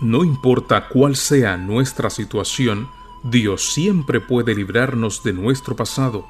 [0.00, 2.88] No importa cuál sea nuestra situación,
[3.24, 6.24] Dios siempre puede librarnos de nuestro pasado,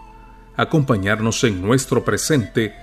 [0.56, 2.74] acompañarnos en nuestro presente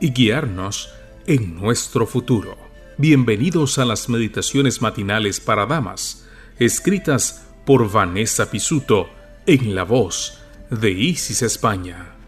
[0.00, 0.88] y guiarnos
[1.26, 2.56] en nuestro futuro.
[2.96, 6.26] Bienvenidos a las meditaciones matinales para damas,
[6.58, 9.10] escritas por Vanessa Pisuto
[9.44, 10.38] en la voz
[10.70, 12.19] de Isis España.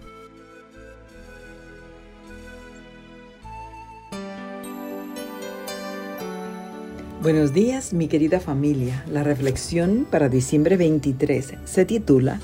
[7.22, 9.04] Buenos días, mi querida familia.
[9.08, 12.40] La reflexión para diciembre 23 se titula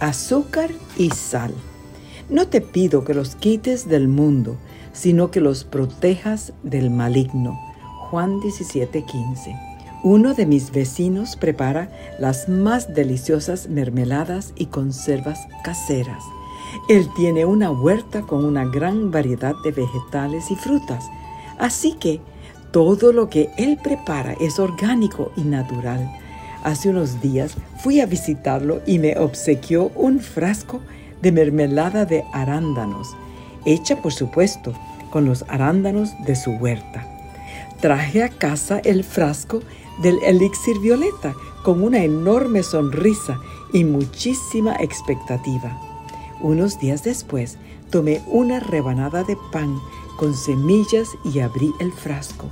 [0.00, 1.52] Azúcar y sal.
[2.30, 4.56] No te pido que los quites del mundo,
[4.94, 7.60] sino que los protejas del maligno.
[8.08, 9.54] Juan 17:15.
[10.02, 16.24] Uno de mis vecinos prepara las más deliciosas mermeladas y conservas caseras.
[16.88, 21.04] Él tiene una huerta con una gran variedad de vegetales y frutas.
[21.58, 22.22] Así que
[22.72, 26.10] todo lo que él prepara es orgánico y natural.
[26.64, 30.80] Hace unos días fui a visitarlo y me obsequió un frasco
[31.20, 33.08] de mermelada de arándanos,
[33.64, 34.72] hecha por supuesto
[35.10, 37.06] con los arándanos de su huerta.
[37.80, 39.60] Traje a casa el frasco
[40.02, 43.38] del elixir violeta con una enorme sonrisa
[43.72, 45.78] y muchísima expectativa.
[46.40, 47.58] Unos días después
[47.90, 49.78] tomé una rebanada de pan
[50.16, 52.46] con semillas y abrí el frasco.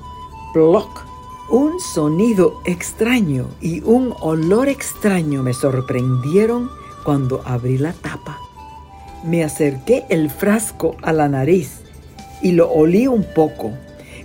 [0.53, 1.05] ¡Ploc!
[1.50, 6.70] Un sonido extraño y un olor extraño me sorprendieron
[7.05, 8.39] cuando abrí la tapa.
[9.25, 11.80] Me acerqué el frasco a la nariz
[12.41, 13.72] y lo olí un poco.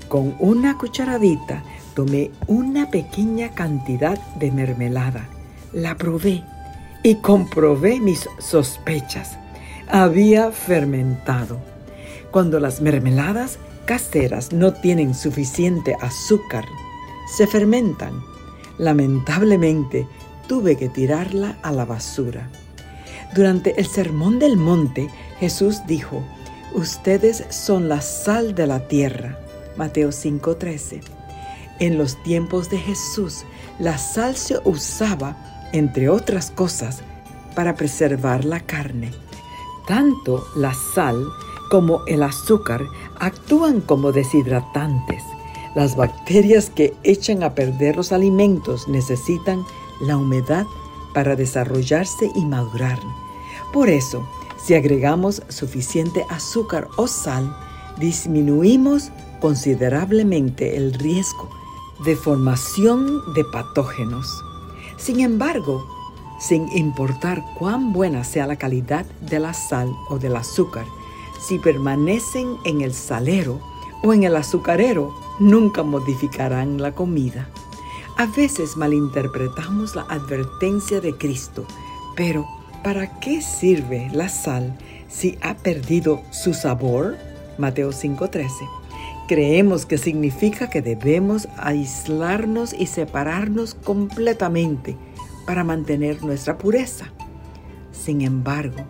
[0.07, 1.63] Con una cucharadita
[1.95, 5.27] tomé una pequeña cantidad de mermelada.
[5.73, 6.43] La probé
[7.03, 9.37] y comprobé mis sospechas.
[9.87, 11.74] Había fermentado.
[12.35, 16.65] Cuando las mermeladas caseras no tienen suficiente azúcar,
[17.33, 18.21] se fermentan.
[18.77, 20.05] Lamentablemente,
[20.45, 22.49] tuve que tirarla a la basura.
[23.33, 26.25] Durante el Sermón del Monte, Jesús dijo,
[26.73, 29.39] Ustedes son la sal de la tierra.
[29.77, 31.03] Mateo 5:13.
[31.79, 33.45] En los tiempos de Jesús,
[33.79, 37.01] la sal se usaba, entre otras cosas,
[37.55, 39.11] para preservar la carne.
[39.87, 41.15] Tanto la sal
[41.69, 42.87] como el azúcar
[43.19, 45.23] actúan como deshidratantes.
[45.75, 49.65] Las bacterias que echan a perder los alimentos necesitan
[50.01, 50.65] la humedad
[51.13, 52.99] para desarrollarse y madurar.
[53.73, 54.25] Por eso,
[54.63, 57.55] si agregamos suficiente azúcar o sal,
[57.99, 59.11] disminuimos
[59.41, 61.49] considerablemente el riesgo
[62.03, 64.27] de formación de patógenos.
[64.97, 65.85] Sin embargo,
[66.39, 70.85] sin importar cuán buena sea la calidad de la sal o del azúcar,
[71.47, 73.59] si permanecen en el salero
[74.03, 77.49] o en el azucarero, nunca modificarán la comida.
[78.17, 81.65] A veces malinterpretamos la advertencia de Cristo,
[82.15, 82.47] pero
[82.83, 87.17] ¿para qué sirve la sal si ha perdido su sabor?
[87.57, 88.67] Mateo 5:13.
[89.27, 94.95] Creemos que significa que debemos aislarnos y separarnos completamente
[95.45, 97.05] para mantener nuestra pureza.
[97.91, 98.83] Sin embargo,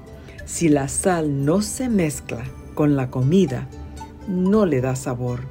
[0.46, 3.68] si la sal no se mezcla con la comida,
[4.28, 5.42] no le da sabor.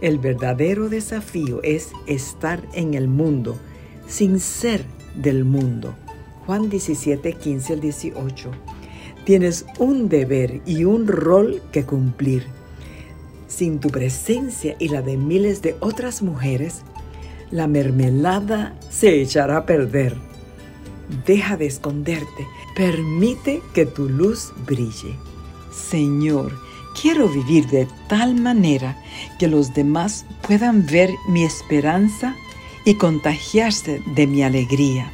[0.00, 3.58] El verdadero desafío es estar en el mundo
[4.06, 4.84] sin ser
[5.16, 5.94] del mundo.
[6.46, 8.50] Juan 17, 15 al 18.
[9.24, 12.44] Tienes un deber y un rol que cumplir.
[13.46, 16.82] Sin tu presencia y la de miles de otras mujeres,
[17.50, 20.16] la mermelada se echará a perder.
[21.26, 22.46] Deja de esconderte
[22.78, 25.16] Permite que tu luz brille.
[25.72, 26.52] Señor,
[27.00, 28.96] quiero vivir de tal manera
[29.40, 32.36] que los demás puedan ver mi esperanza
[32.84, 35.10] y contagiarse de mi alegría.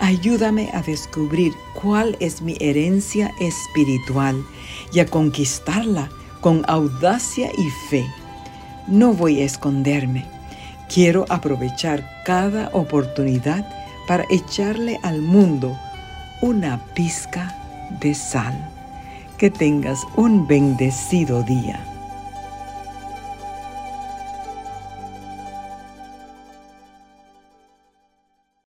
[0.00, 4.44] Ayúdame a descubrir cuál es mi herencia espiritual
[4.92, 6.10] y a conquistarla
[6.40, 8.04] con audacia y fe.
[8.88, 10.26] No voy a esconderme.
[10.92, 13.64] Quiero aprovechar cada oportunidad
[14.06, 15.76] para echarle al mundo
[16.42, 17.56] una pizca
[18.00, 18.54] de sal.
[19.38, 21.95] Que tengas un bendecido día.